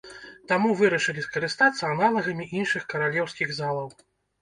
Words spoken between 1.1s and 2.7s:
скарыстацца аналагамі